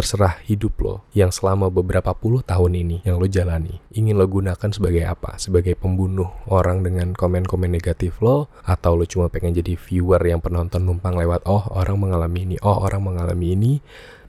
[0.00, 3.84] Terserah hidup lo yang selama beberapa puluh tahun ini yang lo jalani.
[3.92, 5.36] Ingin lo gunakan sebagai apa?
[5.36, 8.48] Sebagai pembunuh orang dengan komen-komen negatif lo?
[8.64, 12.80] Atau lo cuma pengen jadi viewer yang penonton numpang lewat, oh orang mengalami ini, oh
[12.80, 13.72] orang mengalami ini?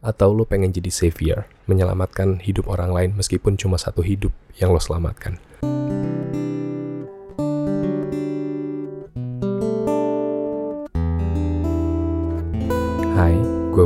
[0.03, 4.81] Atau lo pengen jadi savior, menyelamatkan hidup orang lain meskipun cuma satu hidup yang lo
[4.83, 5.39] selamatkan?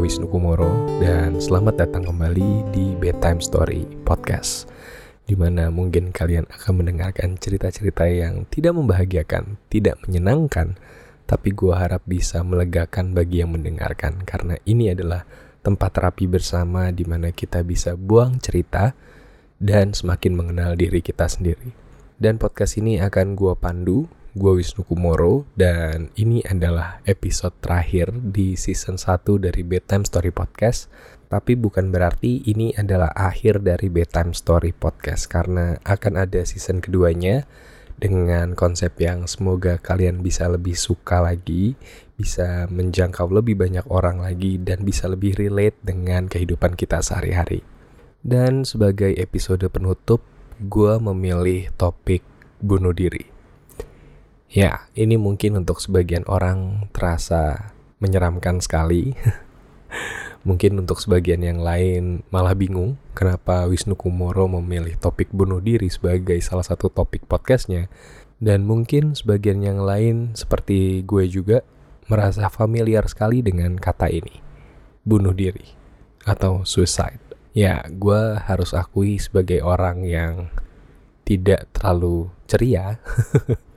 [0.05, 0.69] Wisnu Kumoro
[1.01, 4.69] dan selamat datang kembali di Bedtime Story Podcast
[5.25, 10.77] Di mana mungkin kalian akan mendengarkan cerita-cerita yang tidak membahagiakan, tidak menyenangkan
[11.25, 15.25] Tapi gue harap bisa melegakan bagi yang mendengarkan Karena ini adalah
[15.65, 18.93] tempat terapi bersama di mana kita bisa buang cerita
[19.57, 21.73] Dan semakin mengenal diri kita sendiri.
[22.21, 24.05] Dan podcast ini akan gue pandu
[24.35, 30.91] Gue Wisnu Kumoro dan ini adalah episode terakhir di season 1 dari Bedtime Story Podcast.
[31.31, 37.47] Tapi bukan berarti ini adalah akhir dari Bedtime Story Podcast karena akan ada season keduanya
[37.95, 41.79] dengan konsep yang semoga kalian bisa lebih suka lagi,
[42.19, 47.63] bisa menjangkau lebih banyak orang lagi dan bisa lebih relate dengan kehidupan kita sehari-hari.
[48.19, 50.19] Dan sebagai episode penutup,
[50.59, 52.19] gue memilih topik
[52.59, 53.34] bunuh diri.
[54.51, 59.17] Ya, ini mungkin untuk sebagian orang terasa menyeramkan sekali.
[60.45, 66.37] mungkin untuk sebagian yang lain malah bingung kenapa Wisnu Kumoro memilih topik bunuh diri sebagai
[66.45, 67.89] salah satu topik podcastnya.
[68.37, 71.65] Dan mungkin sebagian yang lain seperti gue juga
[72.05, 74.43] merasa familiar sekali dengan kata ini.
[75.01, 75.73] Bunuh diri
[76.27, 77.21] atau suicide.
[77.55, 80.51] Ya, gue harus akui sebagai orang yang
[81.25, 82.99] tidak terlalu ceria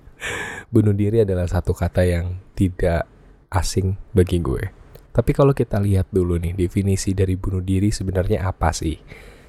[0.69, 3.09] bunuh diri adalah satu kata yang tidak
[3.49, 4.71] asing bagi gue.
[5.15, 8.95] Tapi kalau kita lihat dulu nih definisi dari bunuh diri sebenarnya apa sih?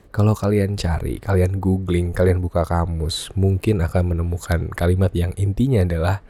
[0.10, 6.26] Kalau kalian cari, kalian googling, kalian buka kamus, mungkin akan menemukan kalimat yang intinya adalah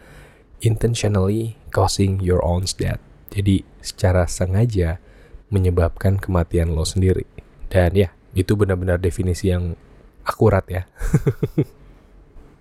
[0.59, 2.99] intentionally causing your own death.
[3.31, 4.99] Jadi secara sengaja
[5.47, 7.23] menyebabkan kematian lo sendiri.
[7.71, 9.79] Dan ya, itu benar-benar definisi yang
[10.27, 10.83] akurat ya.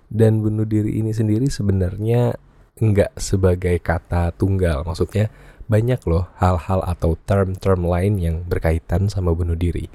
[0.09, 2.37] dan bunuh diri ini sendiri sebenarnya
[2.81, 4.83] enggak sebagai kata tunggal.
[4.89, 5.29] Maksudnya
[5.69, 9.93] banyak loh hal-hal atau term-term lain yang berkaitan sama bunuh diri.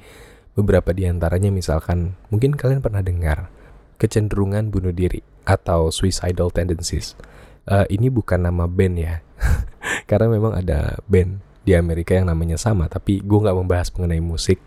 [0.54, 3.50] Beberapa di antaranya misalkan mungkin kalian pernah dengar
[3.98, 7.18] kecenderungan bunuh diri atau suicidal tendencies.
[7.66, 9.24] Uh, ini bukan nama band ya
[10.10, 14.62] karena memang ada band di Amerika yang namanya sama tapi gue nggak membahas mengenai musik.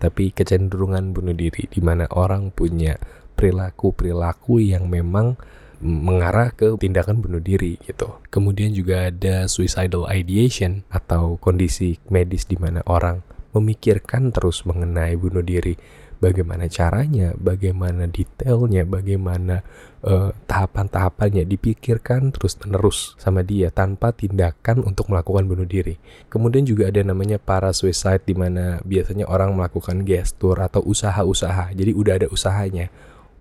[0.00, 2.96] Tapi kecenderungan bunuh diri di mana orang punya
[3.40, 5.40] perilaku-perilaku yang memang
[5.80, 8.20] mengarah ke tindakan bunuh diri gitu.
[8.28, 13.24] Kemudian juga ada suicidal ideation atau kondisi medis di mana orang
[13.56, 15.80] memikirkan terus mengenai bunuh diri.
[16.20, 19.64] Bagaimana caranya, bagaimana detailnya, bagaimana
[20.04, 25.96] uh, tahapan-tahapannya dipikirkan terus-menerus sama dia tanpa tindakan untuk melakukan bunuh diri.
[26.28, 31.72] Kemudian juga ada namanya para suicide di mana biasanya orang melakukan gestur atau usaha-usaha.
[31.72, 32.92] Jadi udah ada usahanya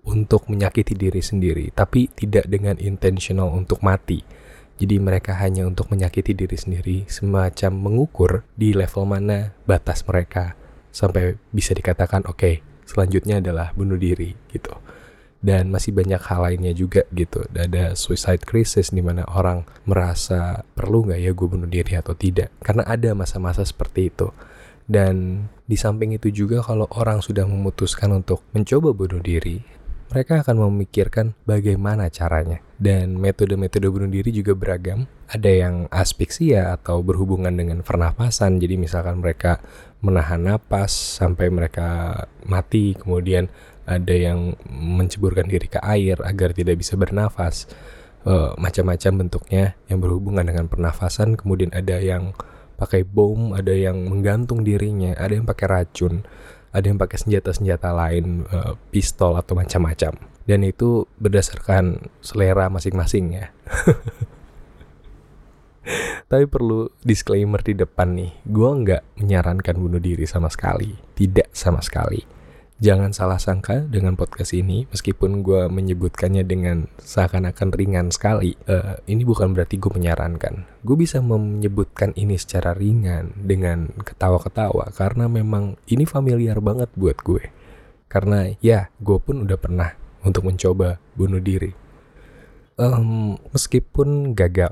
[0.08, 4.24] untuk menyakiti diri sendiri, tapi tidak dengan intentional untuk mati.
[4.80, 10.56] Jadi mereka hanya untuk menyakiti diri sendiri, semacam mengukur di level mana batas mereka
[10.96, 12.54] sampai bisa dikatakan oke, okay,
[12.88, 14.72] selanjutnya adalah bunuh diri gitu.
[15.40, 17.48] Dan masih banyak hal lainnya juga gitu.
[17.56, 22.52] Ada suicide crisis di mana orang merasa perlu nggak ya gue bunuh diri atau tidak.
[22.60, 24.36] Karena ada masa-masa seperti itu.
[24.84, 29.64] Dan di samping itu juga kalau orang sudah memutuskan untuk mencoba bunuh diri,
[30.10, 32.60] mereka akan memikirkan bagaimana caranya.
[32.82, 35.06] Dan metode-metode bunuh diri juga beragam.
[35.30, 38.58] Ada yang aspeksia atau berhubungan dengan pernapasan.
[38.58, 39.62] Jadi misalkan mereka
[40.02, 40.90] menahan napas
[41.22, 42.18] sampai mereka
[42.50, 42.98] mati.
[42.98, 43.46] Kemudian
[43.86, 47.70] ada yang menceburkan diri ke air agar tidak bisa bernafas.
[48.20, 51.38] Uh, macam-macam bentuknya yang berhubungan dengan pernafasan.
[51.38, 52.34] Kemudian ada yang
[52.82, 56.26] pakai bom, ada yang menggantung dirinya, ada yang pakai racun
[56.70, 60.16] ada yang pakai senjata-senjata lain, uh, pistol atau macam-macam.
[60.46, 63.50] Dan itu berdasarkan selera masing-masing ya.
[66.30, 71.82] Tapi perlu disclaimer di depan nih, gue nggak menyarankan bunuh diri sama sekali, tidak sama
[71.82, 72.39] sekali
[72.80, 78.56] Jangan salah sangka dengan podcast ini, meskipun gue menyebutkannya dengan seakan-akan ringan sekali.
[78.72, 80.64] Uh, ini bukan berarti gue menyarankan.
[80.88, 87.52] Gue bisa menyebutkan ini secara ringan dengan ketawa-ketawa karena memang ini familiar banget buat gue.
[88.08, 91.76] Karena ya, gue pun udah pernah untuk mencoba bunuh diri.
[92.80, 94.72] Um, meskipun gagal.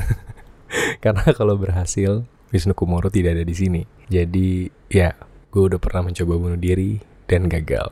[1.04, 3.84] karena kalau berhasil, Wisnu Kumoro tidak ada di sini.
[4.08, 5.12] Jadi ya
[5.52, 7.88] gue udah pernah mencoba bunuh diri dan gagal.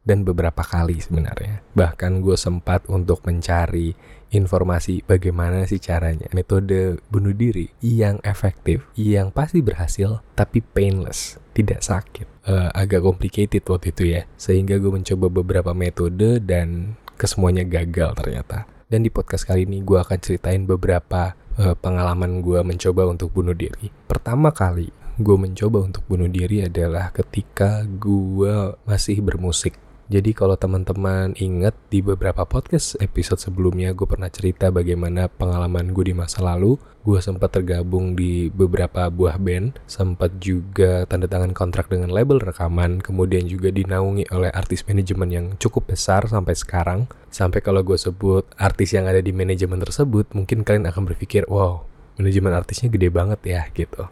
[0.00, 1.60] Dan beberapa kali sebenarnya.
[1.76, 3.92] Bahkan gue sempat untuk mencari
[4.32, 6.24] informasi bagaimana sih caranya.
[6.32, 12.24] Metode bunuh diri yang efektif, yang pasti berhasil, tapi painless, tidak sakit.
[12.48, 14.22] Uh, agak complicated waktu itu ya.
[14.40, 18.64] Sehingga gue mencoba beberapa metode dan kesemuanya gagal ternyata.
[18.88, 23.54] Dan di podcast kali ini gue akan ceritain beberapa uh, pengalaman gue mencoba untuk bunuh
[23.54, 23.92] diri.
[24.08, 24.88] Pertama kali
[25.20, 29.76] gue mencoba untuk bunuh diri adalah ketika gue masih bermusik.
[30.10, 36.10] Jadi kalau teman-teman ingat di beberapa podcast episode sebelumnya gue pernah cerita bagaimana pengalaman gue
[36.10, 36.74] di masa lalu.
[37.06, 42.98] Gue sempat tergabung di beberapa buah band, sempat juga tanda tangan kontrak dengan label rekaman,
[42.98, 47.06] kemudian juga dinaungi oleh artis manajemen yang cukup besar sampai sekarang.
[47.30, 51.86] Sampai kalau gue sebut artis yang ada di manajemen tersebut, mungkin kalian akan berpikir, wow,
[52.18, 54.10] manajemen artisnya gede banget ya gitu.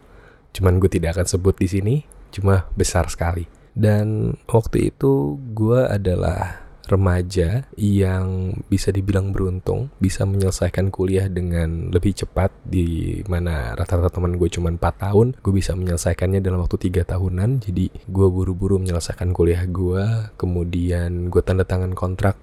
[0.55, 1.95] Cuman gue tidak akan sebut di sini,
[2.33, 3.45] cuma besar sekali.
[3.73, 12.25] Dan waktu itu gue adalah remaja yang bisa dibilang beruntung bisa menyelesaikan kuliah dengan lebih
[12.25, 15.27] cepat di mana rata-rata teman gue cuma 4 tahun.
[15.39, 21.41] Gue bisa menyelesaikannya dalam waktu tiga tahunan jadi gue buru-buru menyelesaikan kuliah gue kemudian gue
[21.45, 22.35] tanda tangan kontrak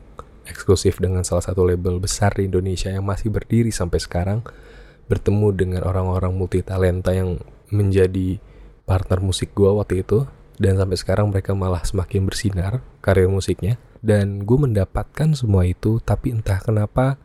[0.47, 4.47] eksklusif dengan salah satu label besar di Indonesia yang masih berdiri sampai sekarang.
[5.07, 7.39] Bertemu dengan orang-orang multi talenta yang
[7.71, 8.39] menjadi
[8.87, 10.25] partner musik gue waktu itu
[10.57, 13.77] dan sampai sekarang mereka malah semakin bersinar karir musiknya.
[14.01, 17.19] Dan gue mendapatkan semua itu tapi entah kenapa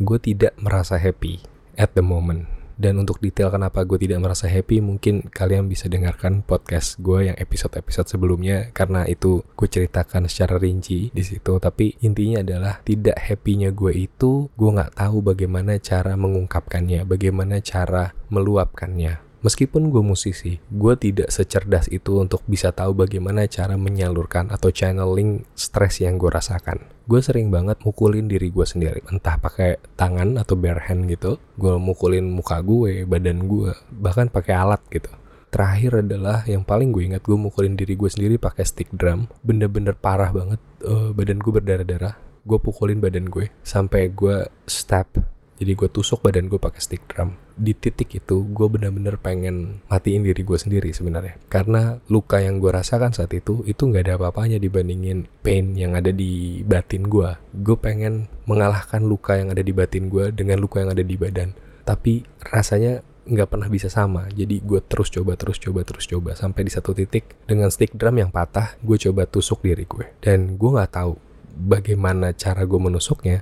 [0.00, 1.42] gue tidak merasa happy
[1.76, 2.48] at the moment.
[2.76, 7.36] Dan untuk detail kenapa gue tidak merasa happy mungkin kalian bisa dengarkan podcast gue yang
[7.40, 11.56] episode-episode sebelumnya karena itu gue ceritakan secara rinci di situ.
[11.56, 18.12] Tapi intinya adalah tidak happynya gue itu gue nggak tahu bagaimana cara mengungkapkannya bagaimana cara
[18.28, 24.74] meluapkannya Meskipun gue musisi, gue tidak secerdas itu untuk bisa tahu bagaimana cara menyalurkan atau
[24.74, 26.82] channeling stres yang gue rasakan.
[27.06, 31.38] Gue sering banget mukulin diri gue sendiri, entah pakai tangan atau bare hand gitu.
[31.54, 35.14] Gue mukulin muka gue, badan gue, bahkan pakai alat gitu.
[35.54, 39.94] Terakhir adalah yang paling gue ingat gue mukulin diri gue sendiri pakai stick drum, bener-bener
[39.94, 40.58] parah banget.
[40.82, 46.52] Uh, badan gue berdarah-darah, gue pukulin badan gue sampai gue step jadi gue tusuk badan
[46.52, 47.32] gue pakai stick drum.
[47.56, 51.40] Di titik itu gue bener-bener pengen matiin diri gue sendiri sebenarnya.
[51.48, 56.12] Karena luka yang gue rasakan saat itu itu nggak ada apa-apanya dibandingin pain yang ada
[56.12, 60.92] di batin gue gue pengen mengalahkan luka yang ada di batin gue dengan luka yang
[60.92, 61.56] ada di badan.
[61.88, 62.20] Tapi
[62.52, 64.28] rasanya nggak pernah bisa sama.
[64.28, 66.36] Jadi gue terus coba terus coba terus coba.
[66.36, 70.60] Sampai di satu titik dengan stick drum yang patah gue coba tusuk diri gue dan
[70.60, 71.16] gue nggak tahu
[71.56, 73.40] bagaimana cara gue menusuknya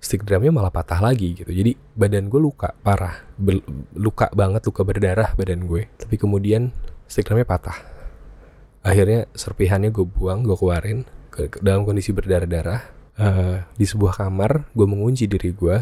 [0.00, 1.50] stick drumnya malah patah lagi gitu.
[1.50, 3.26] Jadi badan gue luka parah.
[3.96, 5.88] Luka banget luka berdarah badan gue.
[5.96, 6.72] Tapi kemudian
[7.08, 7.76] stick drumnya patah.
[8.86, 11.02] Akhirnya serpihannya gue buang gue keluarin
[11.32, 12.94] ke, ke dalam kondisi berdarah-darah.
[13.16, 15.76] Uh, di sebuah kamar gue mengunci diri gue.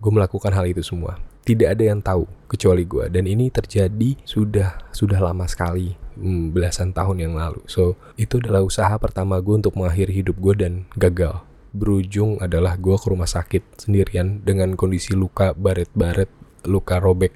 [0.00, 1.20] Gue melakukan hal itu semua.
[1.44, 3.12] Tidak ada yang tahu kecuali gue.
[3.12, 5.92] Dan ini terjadi sudah sudah lama sekali.
[6.20, 7.60] Hmm, belasan tahun yang lalu.
[7.68, 12.96] So itu adalah usaha pertama gue untuk mengakhiri hidup gue dan gagal berujung adalah gue
[12.98, 16.30] ke rumah sakit sendirian dengan kondisi luka baret-baret,
[16.66, 17.32] luka robek,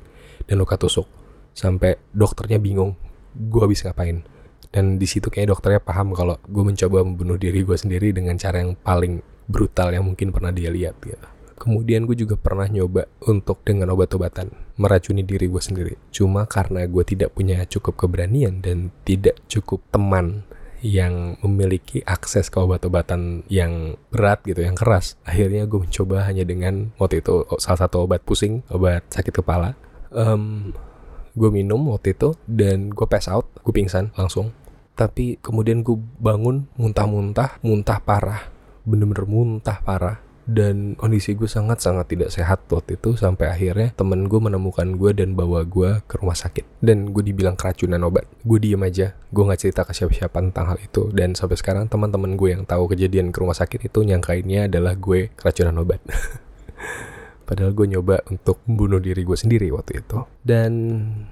[0.47, 1.07] dan luka tusuk.
[1.55, 2.99] Sampai dokternya bingung
[3.35, 4.27] gue habis ngapain.
[4.75, 8.59] Dan di situ kayak dokternya paham kalau gue mencoba membunuh diri gue sendiri dengan cara
[8.59, 11.29] yang paling brutal yang mungkin pernah dia lihat gitu.
[11.55, 15.95] Kemudian gue juga pernah nyoba untuk dengan obat-obatan meracuni diri gue sendiri.
[16.11, 20.43] Cuma karena gue tidak punya cukup keberanian dan tidak cukup teman
[20.85, 25.17] yang memiliki akses ke obat-obatan yang berat gitu, yang keras.
[25.25, 29.73] Akhirnya gue mencoba hanya dengan waktu itu salah satu obat pusing, obat sakit kepala.
[30.13, 30.77] Um,
[31.33, 34.53] gue minum waktu itu dan gue pass out, gue pingsan langsung.
[34.93, 38.53] Tapi kemudian gue bangun muntah-muntah, muntah parah,
[38.85, 44.37] bener-bener muntah parah dan kondisi gue sangat-sangat tidak sehat waktu itu sampai akhirnya temen gue
[44.37, 46.85] menemukan gue dan bawa gue ke rumah sakit.
[46.85, 48.29] Dan gue dibilang keracunan obat.
[48.45, 49.17] Gue diem aja.
[49.33, 51.09] Gue nggak cerita ke siapa-siapa tentang hal itu.
[51.17, 55.33] Dan sampai sekarang teman-teman gue yang tahu kejadian ke rumah sakit itu nyangkainnya adalah gue
[55.33, 56.05] keracunan obat.
[57.49, 60.29] Padahal gue nyoba untuk membunuh diri gue sendiri waktu itu.
[60.45, 60.73] Dan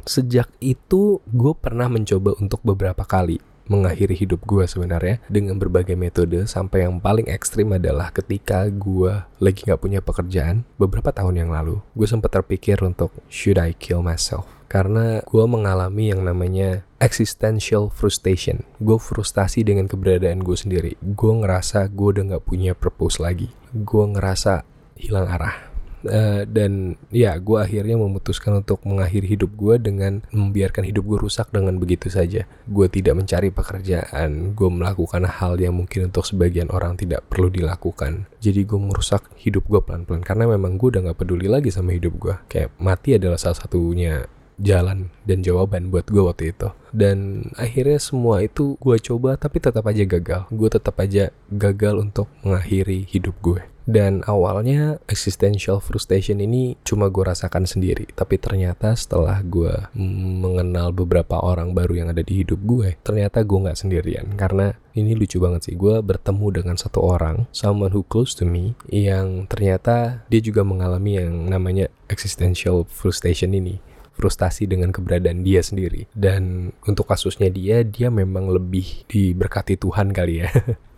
[0.08, 6.44] sejak itu gue pernah mencoba untuk beberapa kali mengakhiri hidup gue sebenarnya dengan berbagai metode.
[6.46, 11.82] Sampai yang paling ekstrim adalah ketika gue lagi nggak punya pekerjaan beberapa tahun yang lalu
[11.94, 14.48] gue sempat terpikir untuk should I kill myself?
[14.72, 18.64] Karena gue mengalami yang namanya existential frustration.
[18.80, 20.96] Gue frustasi dengan keberadaan gue sendiri.
[21.02, 23.52] Gue ngerasa gue udah nggak punya purpose lagi.
[23.76, 24.64] Gue ngerasa
[24.96, 25.71] hilang arah
[26.02, 31.50] Uh, dan ya gue akhirnya memutuskan untuk mengakhiri hidup gue dengan membiarkan hidup gue rusak
[31.54, 32.44] dengan begitu saja.
[32.66, 38.26] Gue tidak mencari pekerjaan, gue melakukan hal yang mungkin untuk sebagian orang tidak perlu dilakukan.
[38.42, 42.18] Jadi gue merusak hidup gue pelan-pelan karena memang gue udah gak peduli lagi sama hidup
[42.18, 42.34] gue.
[42.50, 44.26] Kayak mati adalah salah satunya
[44.60, 49.82] jalan dan jawaban buat gue waktu itu dan akhirnya semua itu gue coba tapi tetap
[49.88, 56.78] aja gagal gue tetap aja gagal untuk mengakhiri hidup gue dan awalnya existential frustration ini
[56.86, 58.06] cuma gue rasakan sendiri.
[58.14, 63.58] Tapi ternyata setelah gue mengenal beberapa orang baru yang ada di hidup gue ternyata gue
[63.68, 64.26] nggak sendirian.
[64.38, 68.76] Karena ini lucu banget sih gue bertemu dengan satu orang someone who close to me
[68.92, 73.80] yang ternyata dia juga mengalami yang namanya existential frustration ini
[74.16, 76.06] frustasi dengan keberadaan dia sendiri.
[76.12, 80.48] Dan untuk kasusnya dia, dia memang lebih diberkati Tuhan kali ya.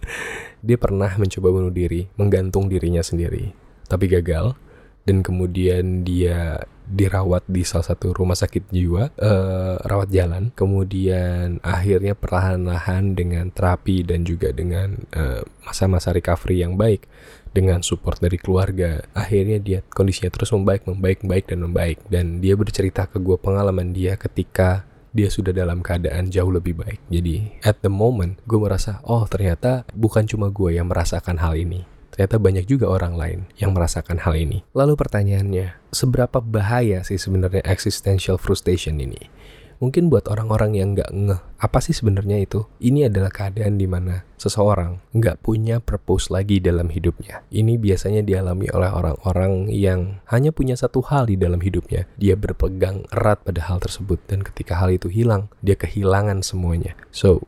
[0.67, 3.53] dia pernah mencoba bunuh diri, menggantung dirinya sendiri,
[3.87, 4.57] tapi gagal.
[5.05, 10.53] Dan kemudian dia dirawat di salah satu rumah sakit jiwa, uh, rawat jalan.
[10.53, 17.09] Kemudian akhirnya perlahan-lahan dengan terapi dan juga dengan eh, masa-masa uh, recovery yang baik,
[17.55, 21.99] dengan support dari keluarga akhirnya dia kondisinya terus membaik membaik membaik dan membaik.
[22.11, 24.85] Dan dia bercerita ke gue pengalaman dia ketika
[25.15, 27.01] dia sudah dalam keadaan jauh lebih baik.
[27.09, 31.94] Jadi at the moment gue merasa oh ternyata bukan cuma gue yang merasakan hal ini
[32.15, 37.67] ternyata banyak juga orang lain yang merasakan hal ini lalu pertanyaannya seberapa bahaya sih sebenarnya
[37.67, 39.35] existential frustration ini
[39.83, 42.65] Mungkin buat orang-orang yang nggak ngeh apa sih sebenarnya itu?
[42.79, 47.43] Ini adalah keadaan di mana seseorang nggak punya purpose lagi dalam hidupnya.
[47.51, 52.07] Ini biasanya dialami oleh orang-orang yang hanya punya satu hal di dalam hidupnya.
[52.21, 56.95] Dia berpegang erat pada hal tersebut dan ketika hal itu hilang, dia kehilangan semuanya.
[57.11, 57.45] So,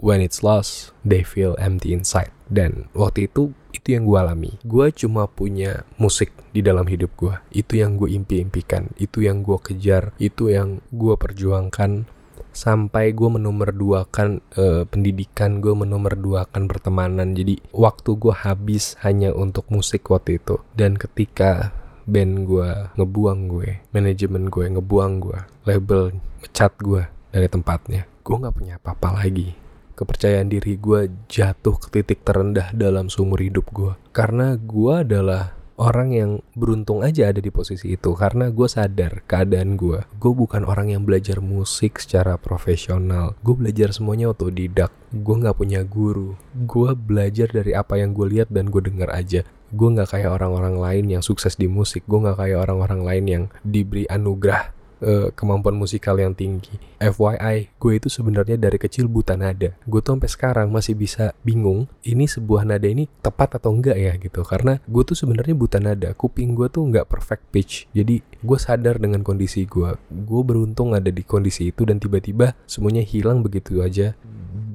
[0.00, 2.32] when it's lost, they feel empty inside.
[2.50, 4.52] Dan waktu itu itu yang gue alami.
[4.62, 7.34] Gue cuma punya musik di dalam hidup gue.
[7.54, 8.92] Itu yang gue impi-impikan.
[8.98, 10.14] Itu yang gue kejar.
[10.20, 12.06] Itu yang gue perjuangkan
[12.50, 20.10] sampai gue menomorduakan uh, pendidikan gue menomorduakan pertemanan jadi waktu gue habis hanya untuk musik
[20.10, 21.70] waktu itu dan ketika
[22.10, 28.56] band gue ngebuang gue manajemen gue ngebuang gue label mecat gue dari tempatnya gue nggak
[28.58, 29.54] punya apa-apa lagi
[30.00, 33.92] kepercayaan diri gue jatuh ke titik terendah dalam seumur hidup gue.
[34.16, 39.80] Karena gue adalah orang yang beruntung aja ada di posisi itu karena gue sadar keadaan
[39.80, 40.04] gue.
[40.20, 43.36] Gue bukan orang yang belajar musik secara profesional.
[43.40, 44.92] Gue belajar semuanya otodidak.
[45.12, 46.36] Gue nggak punya guru.
[46.52, 49.44] Gue belajar dari apa yang gue lihat dan gue dengar aja.
[49.72, 52.04] Gue nggak kayak orang-orang lain yang sukses di musik.
[52.04, 56.72] Gue nggak kayak orang-orang lain yang diberi anugerah uh, kemampuan musikal yang tinggi.
[57.00, 59.72] FYI, gue itu sebenarnya dari kecil buta nada.
[59.88, 64.12] Gue tuh sampai sekarang masih bisa bingung ini sebuah nada ini tepat atau enggak ya
[64.20, 64.44] gitu.
[64.44, 66.12] Karena gue tuh sebenarnya buta nada.
[66.12, 67.88] Kuping gue tuh nggak perfect pitch.
[67.96, 69.96] Jadi gue sadar dengan kondisi gue.
[70.08, 74.16] Gue beruntung ada di kondisi itu dan tiba-tiba semuanya hilang begitu aja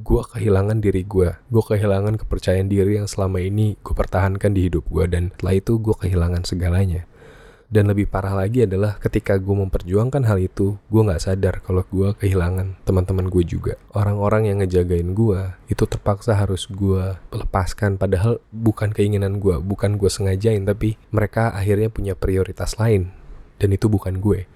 [0.06, 4.86] gue kehilangan diri gue gue kehilangan kepercayaan diri yang selama ini gue pertahankan di hidup
[4.86, 7.10] gue dan setelah itu gue kehilangan segalanya
[7.76, 12.16] dan lebih parah lagi adalah ketika gue memperjuangkan hal itu, gue gak sadar kalau gue
[12.16, 13.76] kehilangan teman-teman gue juga.
[13.92, 20.08] Orang-orang yang ngejagain gue itu terpaksa harus gue lepaskan padahal bukan keinginan gue, bukan gue
[20.08, 23.12] sengajain tapi mereka akhirnya punya prioritas lain
[23.60, 24.48] dan itu bukan gue.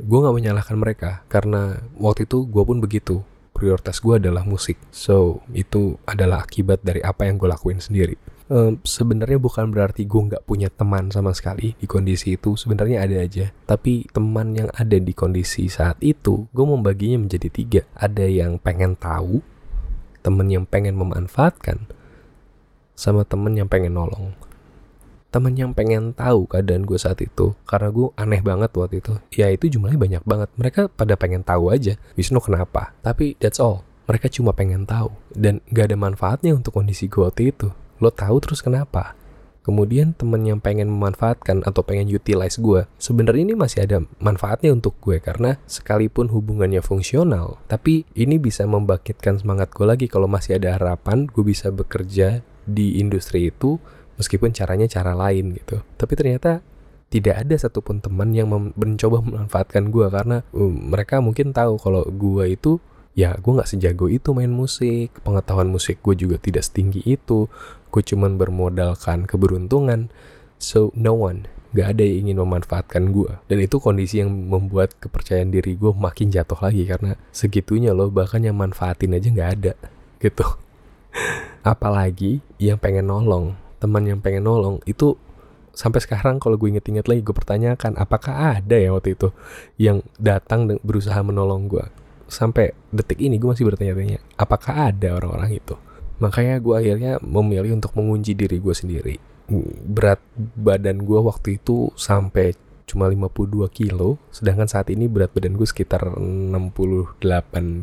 [0.00, 3.20] Gue gak menyalahkan mereka karena waktu itu gue pun begitu.
[3.52, 4.80] Prioritas gue adalah musik.
[4.88, 8.39] So, itu adalah akibat dari apa yang gue lakuin sendiri
[8.82, 13.54] sebenarnya bukan berarti gue nggak punya teman sama sekali di kondisi itu sebenarnya ada aja.
[13.62, 17.82] Tapi teman yang ada di kondisi saat itu gue membaginya menjadi tiga.
[17.94, 19.38] Ada yang pengen tahu
[20.26, 21.86] temen yang pengen memanfaatkan
[22.98, 24.34] sama temen yang pengen nolong.
[25.30, 29.14] Temen yang pengen tahu keadaan gue saat itu karena gue aneh banget waktu itu.
[29.30, 30.50] Ya itu jumlahnya banyak banget.
[30.58, 32.98] Mereka pada pengen tahu aja Wisnu kenapa?
[32.98, 33.86] Tapi that's all.
[34.10, 38.40] Mereka cuma pengen tahu dan gak ada manfaatnya untuk kondisi gue waktu itu lo tahu
[38.42, 39.14] terus kenapa?
[39.60, 44.96] Kemudian temen yang pengen memanfaatkan atau pengen utilize gue sebenarnya ini masih ada manfaatnya untuk
[45.04, 50.80] gue karena sekalipun hubungannya fungsional tapi ini bisa membangkitkan semangat gue lagi kalau masih ada
[50.80, 53.76] harapan gue bisa bekerja di industri itu
[54.16, 55.80] meskipun caranya cara lain gitu.
[55.96, 56.64] Tapi ternyata
[57.10, 62.54] tidak ada satupun teman yang mencoba memanfaatkan gue karena um, mereka mungkin tahu kalau gue
[62.54, 62.78] itu
[63.18, 67.50] ya gue nggak sejago itu main musik pengetahuan musik gue juga tidak setinggi itu
[67.90, 70.08] gue cuman bermodalkan keberuntungan
[70.56, 75.54] so no one gak ada yang ingin memanfaatkan gue dan itu kondisi yang membuat kepercayaan
[75.54, 79.72] diri gue makin jatuh lagi karena segitunya loh bahkan yang manfaatin aja nggak ada
[80.18, 80.42] gitu.
[81.70, 85.16] Apalagi yang pengen nolong teman yang pengen nolong itu
[85.72, 89.32] sampai sekarang kalau gue inget-inget lagi gue pertanyakan apakah ada ya waktu itu
[89.80, 91.86] yang datang dan berusaha menolong gue
[92.28, 95.74] sampai detik ini gue masih bertanya-tanya apakah ada orang-orang itu
[96.20, 99.16] makanya gue akhirnya memilih untuk mengunci diri gue sendiri.
[99.88, 102.54] Berat badan gue waktu itu sampai
[102.90, 107.22] cuma 52 kilo sedangkan saat ini berat badan gue sekitar 68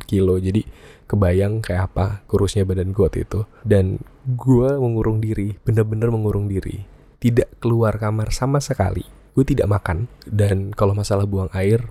[0.05, 0.35] kilo.
[0.37, 0.61] Jadi
[1.07, 3.43] kebayang kayak apa kurusnya badan gue waktu itu.
[3.65, 6.83] Dan gue mengurung diri bener-bener mengurung diri.
[7.17, 9.03] Tidak keluar kamar sama sekali.
[9.33, 10.05] Gue tidak makan.
[10.23, 11.87] Dan kalau masalah buang air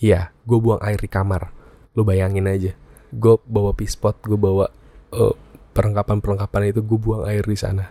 [0.00, 1.52] ya gue buang air di kamar.
[1.92, 2.72] Lo bayangin aja.
[3.14, 4.70] Gue bawa pispot gue bawa
[5.14, 5.34] uh,
[5.74, 7.90] perlengkapan-perlengkapan itu gue buang air di sana.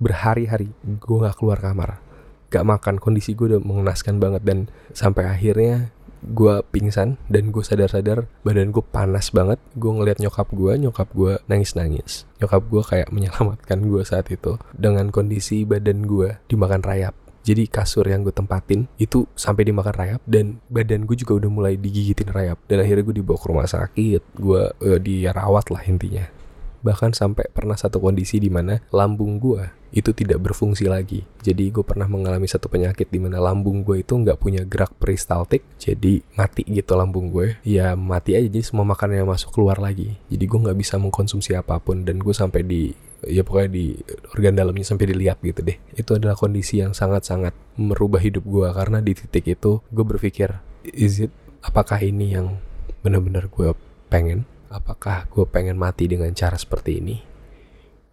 [0.00, 2.00] Berhari-hari gue nggak keluar kamar.
[2.48, 4.58] Gak makan kondisi gue udah mengenaskan banget dan
[4.96, 5.92] sampai akhirnya
[6.24, 9.60] gue pingsan dan gue sadar-sadar badan gue panas banget.
[9.76, 12.24] Gue ngeliat nyokap gue nyokap gue nangis-nangis.
[12.40, 17.12] Nyokap gue kayak menyelamatkan gue saat itu dengan kondisi badan gue dimakan rayap.
[17.44, 21.74] Jadi kasur yang gue tempatin itu sampai dimakan rayap dan badan gue juga udah mulai
[21.76, 22.56] digigitin rayap.
[22.64, 26.37] Dan akhirnya gue dibawa ke rumah sakit gue uh, dirawat lah intinya
[26.80, 31.24] bahkan sampai pernah satu kondisi di mana lambung gue itu tidak berfungsi lagi.
[31.40, 35.64] Jadi gue pernah mengalami satu penyakit di mana lambung gue itu nggak punya gerak peristaltik,
[35.80, 37.56] jadi mati gitu lambung gue.
[37.64, 40.20] Ya mati aja, jadi semua makanan yang masuk keluar lagi.
[40.28, 42.92] Jadi gue nggak bisa mengkonsumsi apa pun dan gue sampai di
[43.26, 43.98] ya pokoknya di
[44.36, 45.78] organ dalamnya sampai dilihat gitu deh.
[45.96, 51.24] Itu adalah kondisi yang sangat-sangat merubah hidup gue karena di titik itu gue berpikir, is
[51.24, 51.32] it
[51.64, 52.60] apakah ini yang
[53.00, 53.72] benar-benar gue
[54.12, 54.44] pengen?
[54.68, 57.16] Apakah gue pengen mati dengan cara seperti ini?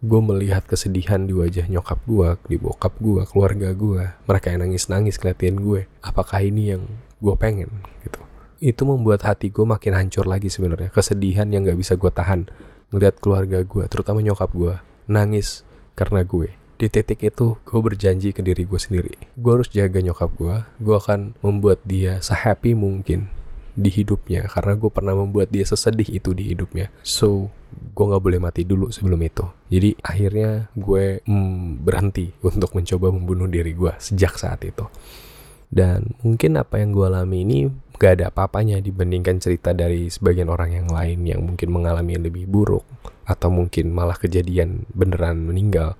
[0.04, 5.16] gue melihat kesedihan di wajah nyokap gue, di bokap gue, keluarga gue, mereka yang nangis-nangis
[5.16, 5.88] kelihatan gue.
[6.04, 6.82] Apakah ini yang
[7.18, 8.20] gue pengen gitu?
[8.60, 10.92] Itu membuat hati gue makin hancur lagi sebenarnya.
[10.92, 12.48] Kesedihan yang gak bisa gue tahan.
[12.92, 14.74] Ngeliat keluarga gue, terutama nyokap gue,
[15.10, 15.64] nangis
[15.96, 16.52] karena gue.
[16.76, 19.16] Di titik itu, gue berjanji ke diri gue sendiri.
[19.32, 20.56] Gue harus jaga nyokap gue.
[20.76, 23.32] Gue akan membuat dia sehappy mungkin
[23.76, 26.88] di hidupnya karena gue pernah membuat dia sesedih itu di hidupnya.
[27.04, 29.44] So gue nggak boleh mati dulu sebelum itu.
[29.68, 34.88] Jadi akhirnya gue mm, berhenti untuk mencoba membunuh diri gue sejak saat itu.
[35.68, 37.58] Dan mungkin apa yang gue alami ini
[37.96, 42.46] gak ada apa-apanya dibandingkan cerita dari sebagian orang yang lain yang mungkin mengalami yang lebih
[42.46, 42.86] buruk
[43.26, 45.98] atau mungkin malah kejadian beneran meninggal.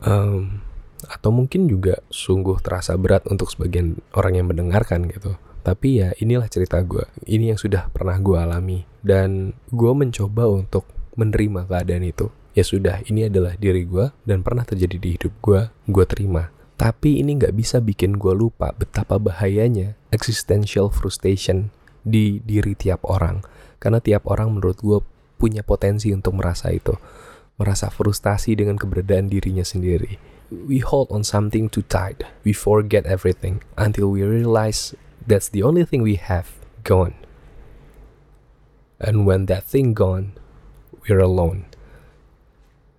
[0.00, 0.64] Um,
[1.04, 6.50] atau mungkin juga sungguh terasa berat untuk sebagian orang yang mendengarkan gitu tapi ya inilah
[6.50, 7.06] cerita gue.
[7.26, 8.82] Ini yang sudah pernah gue alami.
[9.02, 12.30] Dan gue mencoba untuk menerima keadaan itu.
[12.52, 16.52] Ya sudah, ini adalah diri gue dan pernah terjadi di hidup gue, gue terima.
[16.76, 21.72] Tapi ini nggak bisa bikin gue lupa betapa bahayanya existential frustration
[22.02, 23.40] di diri tiap orang.
[23.78, 24.98] Karena tiap orang menurut gue
[25.38, 26.92] punya potensi untuk merasa itu.
[27.56, 30.18] Merasa frustasi dengan keberadaan dirinya sendiri.
[30.52, 32.26] We hold on something too tight.
[32.44, 34.92] We forget everything until we realize
[35.26, 36.50] that's the only thing we have
[36.82, 37.14] gone.
[39.02, 40.38] And when that thing gone,
[41.02, 41.66] we're alone.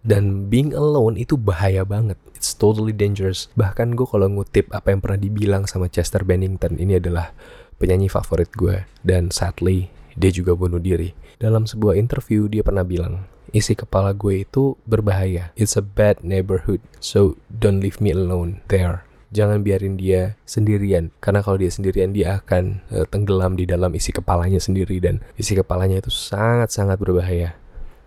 [0.03, 2.19] Dan being alone itu bahaya banget.
[2.35, 3.47] It's totally dangerous.
[3.55, 7.31] Bahkan gue kalau ngutip apa yang pernah dibilang sama Chester Bennington, ini adalah
[7.79, 8.83] penyanyi favorit gue.
[8.99, 9.87] Dan sadly,
[10.19, 11.15] dia juga bunuh diri.
[11.39, 15.55] Dalam sebuah interview, dia pernah bilang, isi kepala gue itu berbahaya.
[15.55, 21.41] It's a bad neighborhood, so don't leave me alone there jangan biarin dia sendirian karena
[21.41, 25.99] kalau dia sendirian dia akan uh, tenggelam di dalam isi kepalanya sendiri dan isi kepalanya
[25.99, 27.57] itu sangat-sangat berbahaya.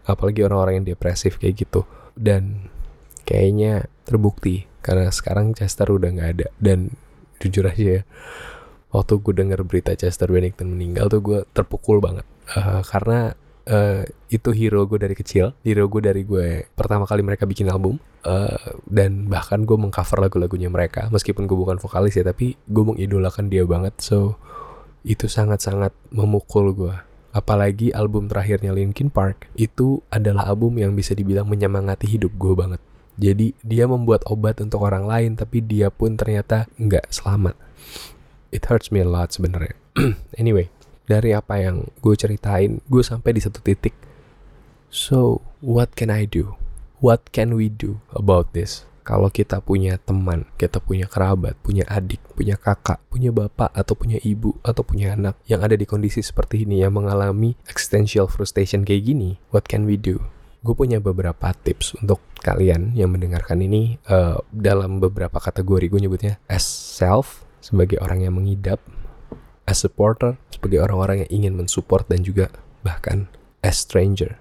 [0.07, 1.83] Apalagi orang-orang yang depresif kayak gitu.
[2.15, 2.71] Dan
[3.27, 6.47] kayaknya terbukti karena sekarang Chester udah nggak ada.
[6.63, 6.95] Dan
[7.43, 8.03] jujur aja ya
[8.95, 12.25] waktu gue denger berita Chester Bennington meninggal tuh gue terpukul banget.
[12.55, 13.35] Uh, karena
[13.67, 15.55] uh, itu hero gue dari kecil.
[15.63, 17.99] Hero gue dari gue pertama kali mereka bikin album.
[18.27, 21.07] Uh, dan bahkan gue mengcover lagu-lagunya mereka.
[21.15, 23.95] Meskipun gue bukan vokalis ya tapi gue mengidolakan dia banget.
[24.03, 24.39] So
[25.07, 26.97] itu sangat-sangat memukul gue.
[27.37, 32.81] Apalagi album terakhirnya Linkin Park itu adalah album yang bisa dibilang menyemangati hidup gue banget.
[33.17, 37.55] Jadi dia membuat obat untuk orang lain tapi dia pun ternyata nggak selamat.
[38.51, 39.77] It hurts me a lot sebenarnya.
[40.41, 40.76] Anyway
[41.07, 43.95] dari apa yang gue ceritain, gue sampai di satu titik.
[44.91, 46.59] So, what can I do?
[46.99, 48.87] What can we do about this?
[49.07, 54.19] Kalau kita punya teman, kita punya kerabat, punya adik, punya kakak, punya bapak, atau punya
[54.19, 59.07] ibu, atau punya anak yang ada di kondisi seperti ini, yang mengalami existential frustration kayak
[59.07, 60.19] gini, what can we do?
[60.67, 65.87] Gue punya beberapa tips untuk kalian yang mendengarkan ini uh, dalam beberapa kategori.
[65.87, 68.83] Gue nyebutnya as self, sebagai orang yang mengidap,
[69.67, 72.49] as supporter sebagai orang-orang yang ingin mensupport dan juga
[72.87, 73.27] bahkan
[73.67, 74.39] as stranger.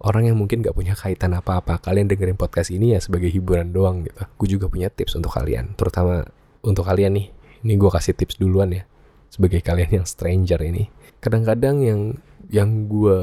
[0.00, 1.80] Orang yang mungkin gak punya kaitan apa-apa.
[1.80, 4.16] Kalian dengerin podcast ini ya sebagai hiburan doang gitu.
[4.40, 5.76] Gue juga punya tips untuk kalian.
[5.76, 6.24] Terutama
[6.64, 7.26] untuk kalian nih.
[7.60, 8.88] Ini gue kasih tips duluan ya.
[9.28, 10.88] Sebagai kalian yang stranger ini.
[11.20, 12.00] Kadang-kadang yang
[12.48, 13.20] yang gue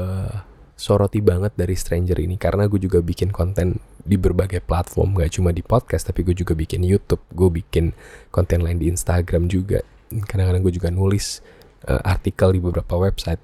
[0.78, 2.38] soroti banget dari stranger ini.
[2.38, 5.18] Karena gue juga bikin konten di berbagai platform.
[5.18, 7.26] Gak cuma di podcast tapi gue juga bikin YouTube.
[7.34, 7.90] Gue bikin
[8.30, 9.82] konten lain di Instagram juga
[10.26, 11.44] kadang-kadang gue juga nulis
[11.88, 13.40] uh, artikel di beberapa website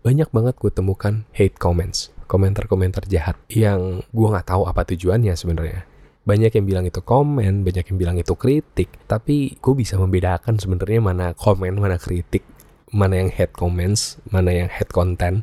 [0.00, 5.82] banyak banget gue temukan hate comments komentar-komentar jahat yang gue nggak tahu apa tujuannya sebenarnya.
[6.22, 11.02] Banyak yang bilang itu komen, banyak yang bilang itu kritik, tapi gue bisa membedakan sebenarnya
[11.02, 12.46] mana komen, mana kritik,
[12.94, 15.42] mana yang hate comments, mana yang hate content,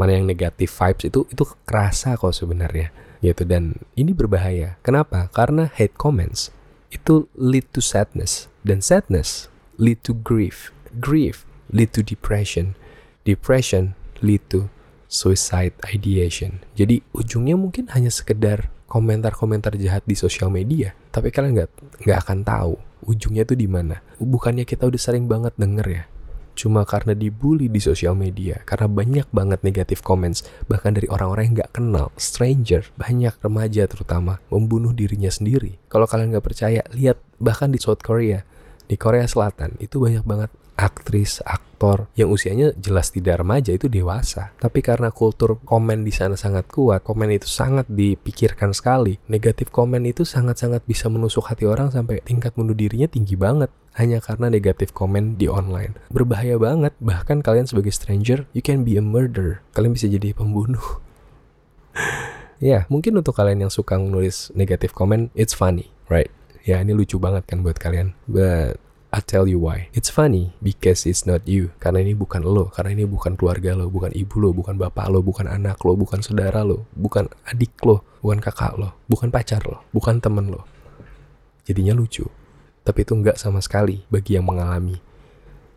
[0.00, 2.88] mana yang negative vibes itu itu kerasa kok sebenarnya
[3.20, 4.80] gitu dan ini berbahaya.
[4.80, 5.28] Kenapa?
[5.36, 6.48] Karena hate comments
[6.88, 12.76] itu lead to sadness dan sadness lead to grief, grief lead to depression,
[13.24, 14.68] depression lead to
[15.08, 16.60] suicide ideation.
[16.76, 21.70] Jadi ujungnya mungkin hanya sekedar komentar-komentar jahat di sosial media, tapi kalian nggak
[22.04, 22.74] nggak akan tahu
[23.08, 24.04] ujungnya tuh di mana.
[24.20, 26.04] Bukannya kita udah sering banget denger ya,
[26.52, 31.54] cuma karena dibully di sosial media, karena banyak banget negatif comments, bahkan dari orang-orang yang
[31.64, 35.80] nggak kenal, stranger, banyak remaja terutama, membunuh dirinya sendiri.
[35.88, 38.44] Kalau kalian nggak percaya, lihat bahkan di South Korea,
[38.92, 44.52] di Korea Selatan, itu banyak banget aktris, aktor yang usianya jelas tidak remaja itu dewasa.
[44.56, 49.16] Tapi karena kultur komen di sana sangat kuat, komen itu sangat dipikirkan sekali.
[49.28, 54.24] Negatif komen itu sangat-sangat bisa menusuk hati orang sampai tingkat bunuh dirinya tinggi banget hanya
[54.24, 56.00] karena negatif komen di online.
[56.08, 59.60] Berbahaya banget, bahkan kalian sebagai stranger, you can be a murderer.
[59.76, 61.00] Kalian bisa jadi pembunuh.
[62.72, 66.32] ya, mungkin untuk kalian yang suka nulis negatif komen, it's funny, right?
[66.62, 68.14] Ya, ini lucu banget kan buat kalian.
[68.30, 68.78] But
[69.12, 69.90] I tell you why.
[69.92, 71.74] It's funny because it's not you.
[71.82, 75.20] Karena ini bukan lo, karena ini bukan keluarga lo, bukan ibu lo, bukan bapak lo,
[75.20, 79.84] bukan anak lo, bukan saudara lo, bukan adik lo, bukan kakak lo, bukan pacar lo,
[79.92, 80.64] bukan temen lo.
[81.68, 82.24] Jadinya lucu.
[82.86, 84.96] Tapi itu nggak sama sekali bagi yang mengalami.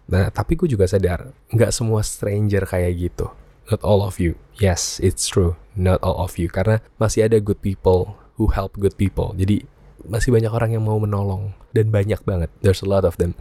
[0.06, 3.28] Nah, tapi gue juga sadar, nggak semua stranger kayak gitu.
[3.68, 4.38] Not all of you.
[4.62, 5.58] Yes, it's true.
[5.74, 6.48] Not all of you.
[6.48, 9.34] Karena masih ada good people who help good people.
[9.34, 9.66] Jadi
[10.08, 12.50] masih banyak orang yang mau menolong dan banyak banget.
[12.62, 13.36] There's a lot of them.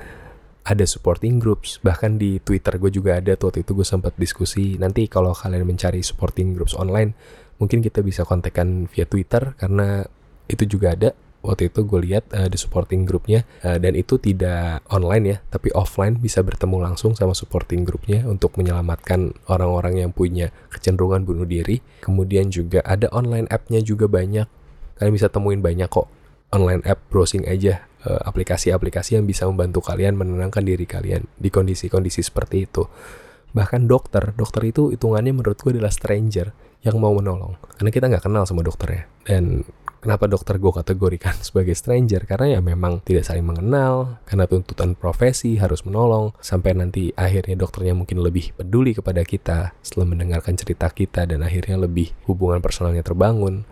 [0.64, 3.36] Ada supporting groups bahkan di Twitter gue juga ada.
[3.36, 7.12] Tuh waktu itu gue sempat diskusi nanti kalau kalian mencari supporting groups online
[7.60, 10.08] mungkin kita bisa kontakkan via Twitter karena
[10.48, 11.10] itu juga ada.
[11.44, 16.16] Waktu itu gue lihat uh, supporting grupnya uh, dan itu tidak online ya tapi offline
[16.16, 21.84] bisa bertemu langsung sama supporting grupnya untuk menyelamatkan orang-orang yang punya kecenderungan bunuh diri.
[22.00, 24.48] Kemudian juga ada online appnya juga banyak.
[24.96, 26.08] Kalian bisa temuin banyak kok
[26.54, 32.22] online app browsing aja eh, aplikasi-aplikasi yang bisa membantu kalian menenangkan diri kalian di kondisi-kondisi
[32.22, 32.86] seperti itu.
[33.54, 36.50] Bahkan dokter, dokter itu hitungannya menurut gue adalah stranger
[36.84, 37.56] yang mau menolong.
[37.80, 39.08] Karena kita nggak kenal sama dokternya.
[39.24, 39.64] Dan
[40.04, 42.28] kenapa dokter gue kategorikan sebagai stranger?
[42.28, 47.96] Karena ya memang tidak saling mengenal, karena tuntutan profesi harus menolong, sampai nanti akhirnya dokternya
[47.96, 53.64] mungkin lebih peduli kepada kita setelah mendengarkan cerita kita dan akhirnya lebih hubungan personalnya terbangun.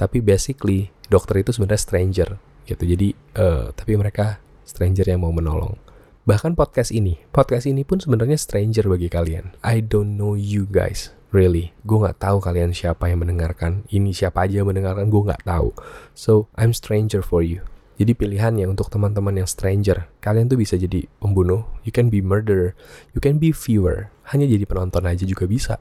[0.00, 2.28] Tapi basically dokter itu sebenarnya stranger
[2.64, 2.88] gitu.
[2.88, 5.76] Jadi uh, tapi mereka stranger yang mau menolong.
[6.24, 9.52] Bahkan podcast ini, podcast ini pun sebenarnya stranger bagi kalian.
[9.60, 11.74] I don't know you guys, really.
[11.84, 13.84] Gue nggak tahu kalian siapa yang mendengarkan.
[13.92, 15.74] Ini siapa aja yang mendengarkan, gue nggak tahu.
[16.16, 17.66] So I'm stranger for you.
[18.00, 22.72] Jadi pilihannya untuk teman-teman yang stranger, kalian tuh bisa jadi pembunuh, you can be murderer,
[23.12, 25.76] you can be viewer, hanya jadi penonton aja juga bisa.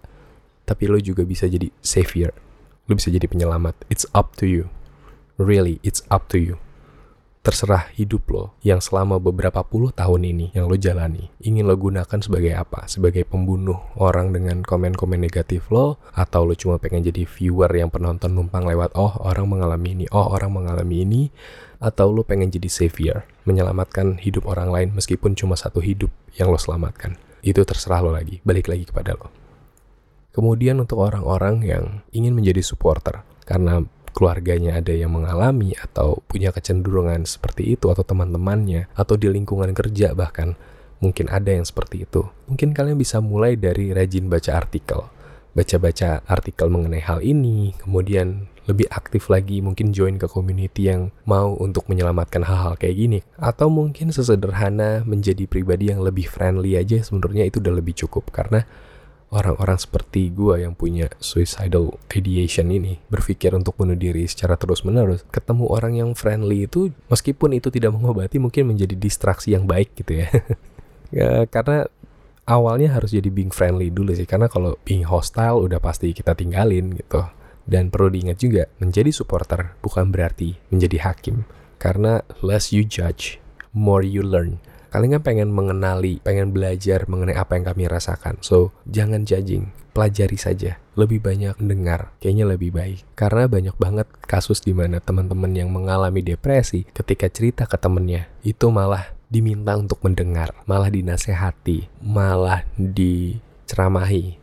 [0.67, 2.35] Tapi lo juga bisa jadi savior,
[2.89, 3.85] lo bisa jadi penyelamat.
[3.93, 4.73] It's up to you.
[5.37, 6.57] Really, it's up to you.
[7.39, 11.31] Terserah hidup lo yang selama beberapa puluh tahun ini yang lo jalani.
[11.39, 12.83] Ingin lo gunakan sebagai apa?
[12.91, 16.03] Sebagai pembunuh orang dengan komen-komen negatif lo?
[16.11, 20.35] Atau lo cuma pengen jadi viewer yang penonton numpang lewat, oh orang mengalami ini, oh
[20.35, 21.21] orang mengalami ini?
[21.79, 26.59] Atau lo pengen jadi savior, menyelamatkan hidup orang lain meskipun cuma satu hidup yang lo
[26.59, 27.15] selamatkan?
[27.39, 29.38] Itu terserah lo lagi, balik lagi kepada lo.
[30.29, 33.81] Kemudian untuk orang-orang yang ingin menjadi supporter, karena
[34.13, 40.11] keluarganya ada yang mengalami atau punya kecenderungan seperti itu atau teman-temannya atau di lingkungan kerja
[40.17, 40.57] bahkan
[40.99, 42.27] mungkin ada yang seperti itu.
[42.51, 45.07] Mungkin kalian bisa mulai dari rajin baca artikel.
[45.49, 51.57] Baca-baca artikel mengenai hal ini, kemudian lebih aktif lagi mungkin join ke community yang mau
[51.57, 57.49] untuk menyelamatkan hal-hal kayak gini atau mungkin sesederhana menjadi pribadi yang lebih friendly aja sebenarnya
[57.49, 58.69] itu udah lebih cukup karena
[59.29, 65.65] orang-orang seperti gue yang punya suicidal ideation ini berpikir untuk bunuh diri secara terus-menerus, ketemu
[65.69, 70.27] orang yang friendly itu meskipun itu tidak mengobati mungkin menjadi distraksi yang baik gitu ya.
[71.17, 71.85] ya karena
[72.49, 76.97] awalnya harus jadi being friendly dulu sih karena kalau being hostile udah pasti kita tinggalin
[76.97, 77.25] gitu.
[77.69, 81.45] Dan perlu diingat juga menjadi supporter bukan berarti menjadi hakim.
[81.77, 83.37] Karena less you judge
[83.77, 84.57] more you learn
[84.89, 90.37] kalian kan pengen mengenali pengen belajar mengenai apa yang kami rasakan so jangan judging pelajari
[90.37, 95.69] saja lebih banyak mendengar kayaknya lebih baik karena banyak banget kasus di mana teman-teman yang
[95.71, 104.41] mengalami depresi ketika cerita ke temennya itu malah diminta untuk mendengar, malah dinasehati, malah diceramahi.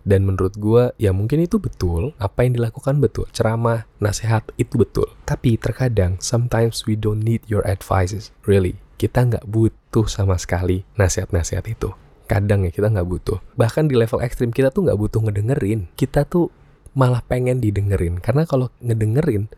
[0.00, 5.08] Dan menurut gue, ya mungkin itu betul, apa yang dilakukan betul, ceramah, nasihat itu betul.
[5.28, 8.80] Tapi terkadang, sometimes we don't need your advices, really.
[9.00, 11.96] Kita nggak butuh sama sekali nasihat-nasihat itu.
[12.28, 13.40] Kadang ya kita nggak butuh.
[13.56, 15.88] Bahkan di level ekstrim kita tuh nggak butuh ngedengerin.
[15.96, 16.52] Kita tuh
[16.92, 18.20] malah pengen didengerin.
[18.20, 19.48] Karena kalau ngedengerin,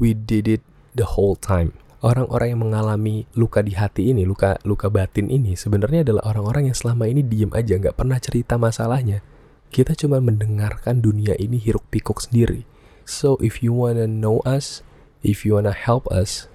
[0.00, 0.64] we did it
[0.96, 6.06] the whole time orang-orang yang mengalami luka di hati ini, luka luka batin ini sebenarnya
[6.06, 9.26] adalah orang-orang yang selama ini diem aja, nggak pernah cerita masalahnya.
[9.74, 12.62] Kita cuma mendengarkan dunia ini hiruk pikuk sendiri.
[13.02, 14.86] So if you wanna know us,
[15.26, 16.46] if you wanna help us,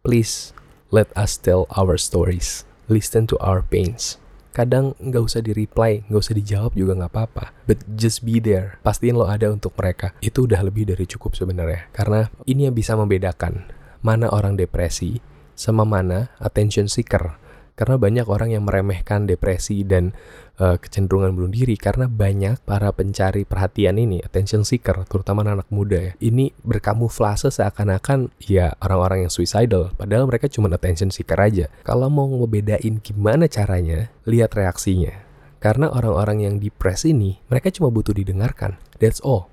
[0.00, 0.56] please
[0.88, 2.64] let us tell our stories.
[2.88, 4.16] Listen to our pains.
[4.56, 7.44] Kadang nggak usah di-reply, nggak usah dijawab juga nggak apa-apa.
[7.68, 8.80] But just be there.
[8.82, 10.16] Pastiin lo ada untuk mereka.
[10.24, 11.92] Itu udah lebih dari cukup sebenarnya.
[11.94, 13.70] Karena ini yang bisa membedakan
[14.00, 15.20] mana orang depresi
[15.54, 17.36] sama mana attention seeker.
[17.78, 20.10] Karena banyak orang yang meremehkan depresi dan
[20.58, 26.10] uh, kecenderungan bunuh diri karena banyak para pencari perhatian ini, attention seeker, terutama anak, muda
[26.10, 26.12] ya.
[26.18, 31.70] Ini berkamuflase seakan-akan ya orang-orang yang suicidal, padahal mereka cuma attention seeker aja.
[31.86, 35.22] Kalau mau ngebedain gimana caranya, lihat reaksinya.
[35.62, 38.82] Karena orang-orang yang depres ini, mereka cuma butuh didengarkan.
[38.98, 39.46] That's all.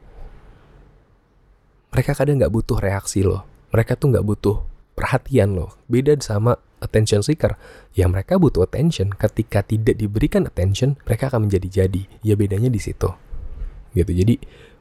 [1.93, 4.63] Mereka kadang nggak butuh reaksi loh mereka tuh nggak butuh
[4.95, 5.75] perhatian loh.
[5.91, 7.55] Beda sama attention seeker.
[7.95, 9.13] Ya mereka butuh attention.
[9.15, 12.25] Ketika tidak diberikan attention, mereka akan menjadi-jadi.
[12.25, 13.11] Ya bedanya di situ.
[13.95, 14.11] Gitu.
[14.11, 14.35] Jadi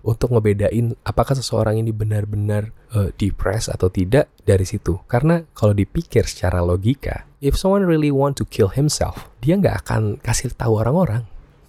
[0.05, 5.01] untuk ngebedain apakah seseorang ini benar-benar uh, depressed atau tidak dari situ.
[5.09, 10.21] Karena kalau dipikir secara logika, if someone really want to kill himself, dia nggak akan
[10.21, 11.25] kasih tahu orang-orang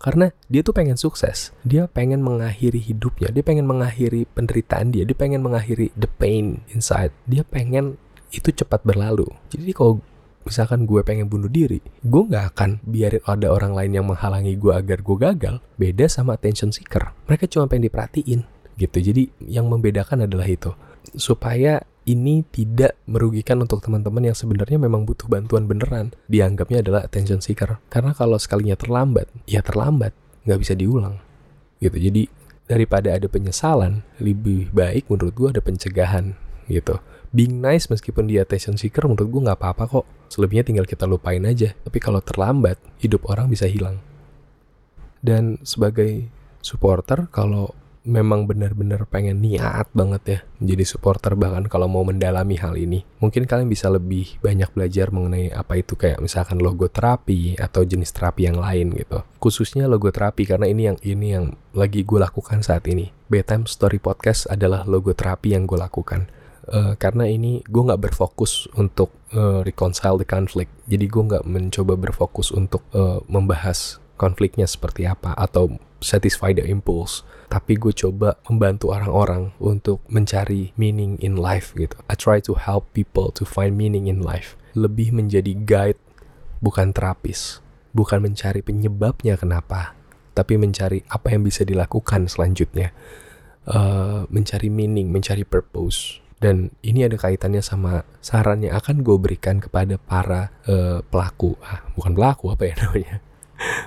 [0.06, 5.18] karena dia tuh pengen sukses dia pengen mengakhiri hidupnya dia pengen mengakhiri penderitaan dia dia
[5.18, 7.98] pengen mengakhiri the pain inside dia pengen
[8.30, 10.06] itu cepat berlalu jadi kalau
[10.46, 14.72] misalkan gue pengen bunuh diri gue nggak akan biarin ada orang lain yang menghalangi gue
[14.72, 18.42] agar gue gagal beda sama attention seeker mereka cuma pengen diperhatiin
[18.78, 20.72] gitu jadi yang membedakan adalah itu
[21.18, 26.14] supaya ini tidak merugikan untuk teman-teman yang sebenarnya memang butuh bantuan beneran.
[26.30, 27.82] Dianggapnya adalah attention seeker.
[27.90, 30.14] Karena kalau sekalinya terlambat, ya terlambat,
[30.46, 31.18] nggak bisa diulang.
[31.82, 31.98] Gitu.
[31.98, 32.24] Jadi
[32.70, 36.38] daripada ada penyesalan, lebih baik menurut gue ada pencegahan
[36.70, 37.02] gitu.
[37.34, 40.06] Being nice meskipun dia attention seeker menurut gue nggak apa-apa kok.
[40.28, 41.74] Selebihnya tinggal kita lupain aja.
[41.86, 44.02] Tapi kalau terlambat, hidup orang bisa hilang.
[45.22, 46.30] Dan sebagai
[46.62, 47.74] supporter, kalau
[48.06, 53.50] memang benar-benar pengen niat banget ya menjadi supporter bahkan kalau mau mendalami hal ini mungkin
[53.50, 58.62] kalian bisa lebih banyak belajar mengenai apa itu kayak misalkan logoterapi atau jenis terapi yang
[58.62, 63.66] lain gitu khususnya logoterapi karena ini yang ini yang lagi gue lakukan saat ini bedtime
[63.66, 66.30] story podcast adalah logoterapi yang gue lakukan
[66.72, 71.94] uh, karena ini gue nggak berfokus untuk uh, reconcile the conflict jadi gue nggak mencoba
[71.98, 78.92] berfokus untuk uh, membahas konfliknya seperti apa atau satisfy the impulse tapi gue coba membantu
[78.92, 81.96] orang-orang untuk mencari meaning in life gitu.
[82.10, 84.58] I try to help people to find meaning in life.
[84.74, 86.02] Lebih menjadi guide,
[86.60, 87.62] bukan terapis.
[87.96, 89.96] Bukan mencari penyebabnya kenapa,
[90.36, 92.92] tapi mencari apa yang bisa dilakukan selanjutnya.
[93.66, 96.20] Uh, mencari meaning, mencari purpose.
[96.36, 101.88] Dan ini ada kaitannya sama saran yang akan gue berikan kepada para uh, pelaku, ah,
[101.96, 103.16] bukan pelaku apa ya namanya,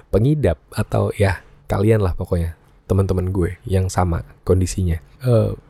[0.09, 2.57] pengidap atau ya kalian lah pokoknya
[2.89, 4.99] teman-teman gue yang sama kondisinya.
[5.21, 5.61] Uh,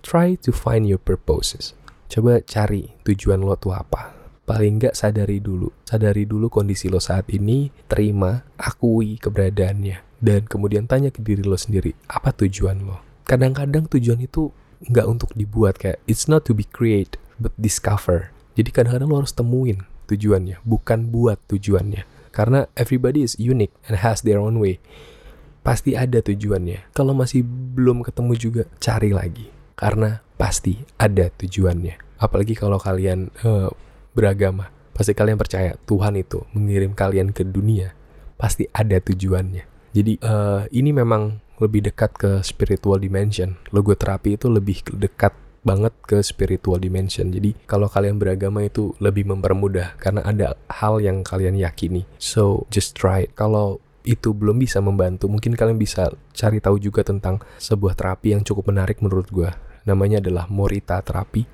[0.00, 1.76] try to find your purposes.
[2.10, 4.16] Coba cari tujuan lo tuh apa.
[4.48, 5.70] Paling nggak sadari dulu.
[5.86, 10.18] Sadari dulu kondisi lo saat ini, terima, akui keberadaannya.
[10.18, 12.98] Dan kemudian tanya ke diri lo sendiri, apa tujuan lo?
[13.24, 14.50] Kadang-kadang tujuan itu
[14.86, 18.32] nggak untuk dibuat kayak, it's not to be create, but discover.
[18.56, 22.08] Jadi kadang-kadang lo harus temuin tujuannya, bukan buat tujuannya.
[22.30, 24.78] Karena everybody is unique and has their own way
[25.60, 26.92] pasti ada tujuannya.
[26.96, 29.48] Kalau masih belum ketemu juga, cari lagi.
[29.76, 32.20] Karena pasti ada tujuannya.
[32.20, 33.72] Apalagi kalau kalian uh,
[34.12, 37.96] beragama, pasti kalian percaya Tuhan itu mengirim kalian ke dunia,
[38.36, 39.64] pasti ada tujuannya.
[39.90, 43.58] Jadi uh, ini memang lebih dekat ke spiritual dimension.
[43.74, 47.28] Logoterapi itu lebih dekat banget ke spiritual dimension.
[47.28, 52.08] Jadi kalau kalian beragama itu lebih mempermudah karena ada hal yang kalian yakini.
[52.16, 53.28] So just try.
[53.36, 58.40] Kalau itu belum bisa membantu, mungkin kalian bisa cari tahu juga tentang sebuah terapi yang
[58.40, 59.52] cukup menarik menurut gue.
[59.84, 61.44] Namanya adalah Morita terapi.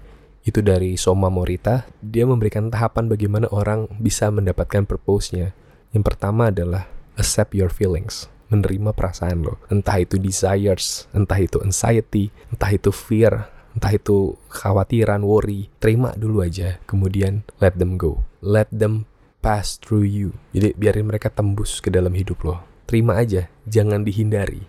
[0.47, 1.83] Itu dari Soma Morita.
[1.99, 5.51] Dia memberikan tahapan bagaimana orang bisa mendapatkan purpose-nya.
[5.91, 6.87] Yang pertama adalah
[7.17, 9.59] accept your feelings menerima perasaan lo.
[9.71, 15.69] Entah itu desires, entah itu anxiety, entah itu fear, entah itu khawatiran, worry.
[15.83, 18.23] Terima dulu aja, kemudian let them go.
[18.39, 19.11] Let them
[19.43, 20.31] pass through you.
[20.55, 22.57] Jadi biarin mereka tembus ke dalam hidup lo.
[22.87, 24.63] Terima aja, jangan dihindari.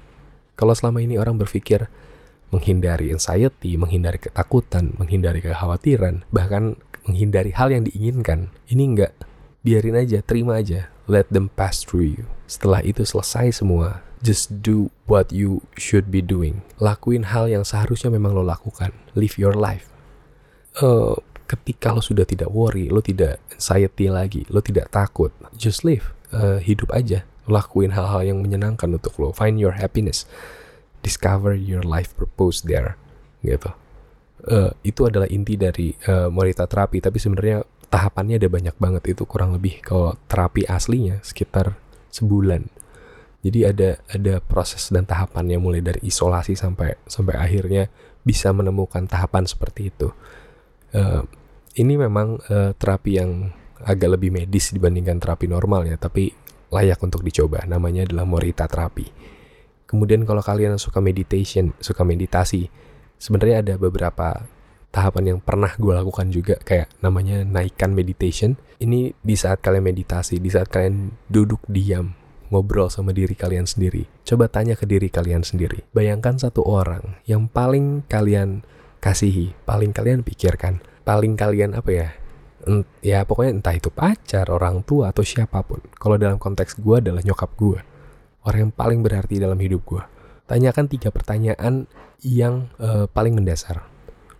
[0.57, 1.85] Kalau selama ini orang berpikir
[2.49, 9.13] menghindari anxiety, menghindari ketakutan, menghindari kekhawatiran, bahkan menghindari hal yang diinginkan, ini enggak.
[9.61, 10.89] Biarin aja, terima aja.
[11.07, 12.27] Let them pass through you.
[12.51, 16.67] Setelah itu selesai semua, just do what you should be doing.
[16.83, 18.91] Lakuin hal yang seharusnya memang lo lakukan.
[19.15, 19.87] Live your life.
[20.83, 21.15] Uh,
[21.47, 26.11] ketika lo sudah tidak worry, lo tidak anxiety lagi, lo tidak takut, just live.
[26.29, 27.23] Uh, hidup aja.
[27.47, 29.31] Lakuin hal-hal yang menyenangkan untuk lo.
[29.31, 30.27] Find your happiness.
[30.99, 32.99] Discover your life purpose there.
[33.39, 33.71] Gitu.
[34.43, 36.99] Uh, itu adalah inti dari uh, Morita terapi.
[36.99, 39.03] Tapi sebenarnya tahapannya ada banyak banget.
[39.17, 41.75] Itu kurang lebih kalau terapi aslinya sekitar
[42.11, 42.67] sebulan.
[43.45, 47.87] Jadi ada ada proses dan tahapannya mulai dari isolasi sampai sampai akhirnya
[48.25, 50.11] bisa menemukan tahapan seperti itu.
[50.91, 51.23] Uh,
[51.77, 53.53] ini memang uh, terapi yang
[53.85, 56.33] agak lebih medis dibandingkan terapi normal ya, tapi
[56.73, 57.63] layak untuk dicoba.
[57.69, 59.05] Namanya adalah Morita terapi.
[59.87, 62.67] Kemudian kalau kalian suka meditation, suka meditasi,
[63.15, 64.43] sebenarnya ada beberapa
[64.91, 68.57] tahapan yang pernah gue lakukan juga kayak namanya naikkan meditation.
[68.77, 72.13] Ini di saat kalian meditasi, di saat kalian duduk diam,
[72.53, 74.07] ngobrol sama diri kalian sendiri.
[74.23, 75.85] Coba tanya ke diri kalian sendiri.
[75.91, 78.63] Bayangkan satu orang yang paling kalian
[79.01, 82.09] kasihi, paling kalian pikirkan, paling kalian apa ya?
[82.99, 85.79] Ya pokoknya entah itu pacar, orang tua atau siapa pun.
[85.95, 87.79] Kalau dalam konteks gue adalah nyokap gue.
[88.43, 90.03] Orang yang paling berarti dalam hidup gue.
[90.47, 91.87] Tanyakan tiga pertanyaan
[92.23, 93.96] yang uh, paling mendasar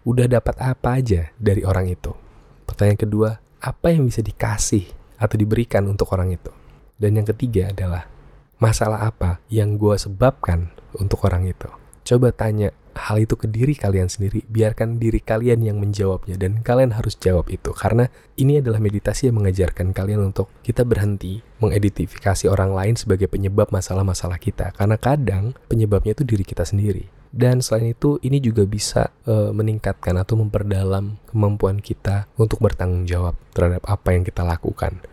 [0.08, 2.15] udah dapat apa aja dari orang itu?
[2.63, 4.88] Pertanyaan kedua, apa yang bisa dikasih
[5.20, 6.48] atau diberikan untuk orang itu?
[6.96, 8.08] Dan yang ketiga adalah,
[8.56, 11.67] masalah apa yang gue sebabkan untuk orang itu?
[12.08, 16.96] Coba tanya hal itu ke diri kalian sendiri, biarkan diri kalian yang menjawabnya dan kalian
[16.96, 18.08] harus jawab itu karena
[18.39, 24.39] ini adalah meditasi yang mengajarkan kalian untuk kita berhenti mengidentifikasi orang lain sebagai penyebab masalah-masalah
[24.39, 27.12] kita karena kadang penyebabnya itu diri kita sendiri.
[27.28, 33.36] Dan selain itu, ini juga bisa e, meningkatkan atau memperdalam kemampuan kita untuk bertanggung jawab
[33.52, 35.04] terhadap apa yang kita lakukan.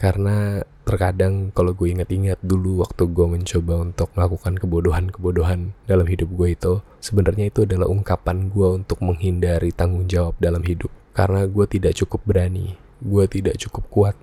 [0.00, 6.54] Karena terkadang kalau gue ingat-ingat dulu waktu gue mencoba untuk melakukan kebodohan-kebodohan dalam hidup gue
[6.54, 10.94] itu, sebenarnya itu adalah ungkapan gue untuk menghindari tanggung jawab dalam hidup.
[11.10, 14.16] Karena gue tidak cukup berani, gue tidak cukup kuat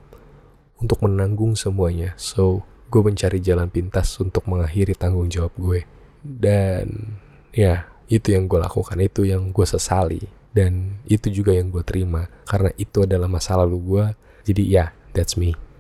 [0.80, 2.15] untuk menanggung semuanya.
[2.15, 5.84] So, gue mencari jalan pintas untuk mengakhiri tanggung jawab gue.
[6.23, 7.19] Dan
[7.52, 10.23] ya, itu yang gue lakukan, itu yang gue sesali.
[10.56, 12.32] Dan itu juga yang gue terima.
[12.47, 14.06] Karena itu adalah masa lalu gue.
[14.47, 15.73] Jadi ya, that's me.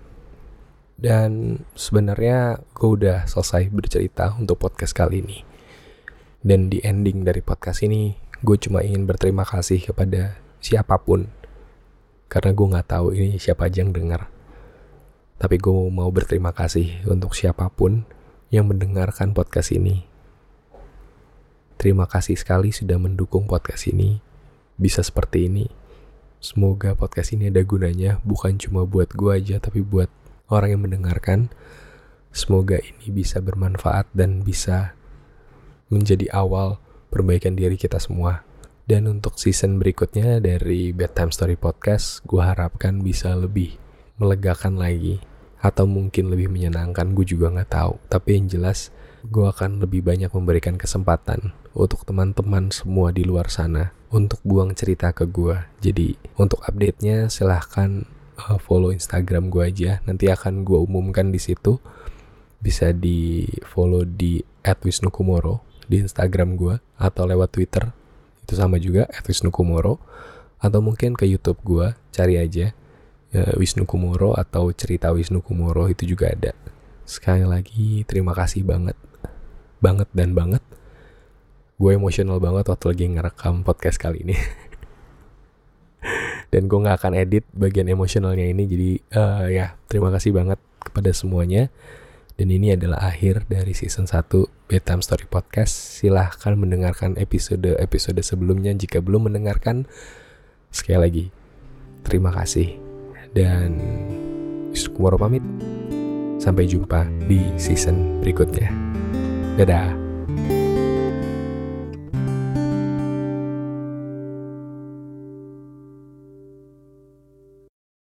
[0.93, 5.41] Dan sebenarnya gue udah selesai bercerita untuk podcast kali ini.
[6.43, 11.31] Dan di ending dari podcast ini, gue cuma ingin berterima kasih kepada siapa pun.
[12.27, 14.29] Karena gue gak tahu ini siapa aja yang dengar.
[15.39, 18.05] Tapi gue mau berterima kasih untuk siapa pun
[18.53, 20.05] yang mendengarkan podcast ini.
[21.75, 24.23] Terima kasih sekali sudah mendukung podcast ini.
[24.79, 25.67] Bisa seperti ini.
[26.39, 30.07] Semoga podcast ini ada gunanya, bukan cuma buat gue aja, tapi buat
[30.49, 31.51] orang yang mendengarkan.
[32.33, 34.97] Semoga ini bisa bermanfaat dan bisa
[35.93, 36.81] menjadi awal
[37.13, 38.41] perbaikan diri kita semua.
[38.83, 43.79] Dan untuk season berikutnya dari Bedtime Story Podcast, gue harapkan bisa lebih
[44.17, 45.23] melegakan lagi
[45.63, 48.91] atau mungkin lebih menyenangkan gue juga nggak tahu tapi yang jelas
[49.23, 55.15] gue akan lebih banyak memberikan kesempatan untuk teman-teman semua di luar sana untuk buang cerita
[55.15, 58.03] ke gue jadi untuk update-nya silahkan
[58.49, 59.91] uh, follow Instagram gue aja.
[60.07, 61.79] Nanti akan gue umumkan di situ.
[62.63, 67.91] Bisa di follow di @wisnukumoro di Instagram gue atau lewat Twitter.
[68.43, 69.99] Itu sama juga @wisnukumoro
[70.63, 72.71] atau mungkin ke YouTube gue cari aja
[73.35, 76.55] uh, Wisnu Kumoro atau cerita Wisnu Kumoro itu juga ada.
[77.03, 78.95] Sekali lagi terima kasih banget.
[79.83, 80.63] Banget dan banget.
[81.75, 84.37] Gue emosional banget waktu lagi ngerekam podcast kali ini.
[86.53, 91.09] dan gue nggak akan edit bagian emosionalnya ini jadi uh, ya terima kasih banget kepada
[91.09, 91.73] semuanya
[92.33, 94.25] Dan ini adalah akhir dari season 1
[94.65, 96.01] Bedtime Story Podcast.
[96.01, 99.85] Silahkan mendengarkan episode-episode sebelumnya jika belum mendengarkan.
[100.73, 101.25] Sekali lagi,
[102.01, 102.73] terima kasih.
[103.37, 103.77] Dan
[104.73, 105.45] Yusuf pamit.
[106.41, 108.73] Sampai jumpa di season berikutnya.
[109.61, 110.02] Dadah.